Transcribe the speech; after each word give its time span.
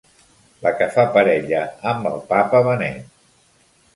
La 0.65 0.71
que 0.79 0.85
fa 0.95 1.03
parella 1.17 1.59
amb 1.93 2.09
el 2.13 2.17
papa 2.31 2.65
Benet. 2.69 3.15